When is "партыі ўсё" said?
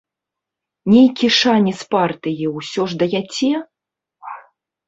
1.93-2.81